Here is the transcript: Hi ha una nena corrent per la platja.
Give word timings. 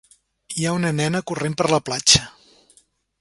Hi 0.61 0.65
ha 0.65 0.71
una 0.77 0.93
nena 1.01 1.21
corrent 1.31 1.59
per 1.61 1.67
la 1.75 1.81
platja. 1.91 2.23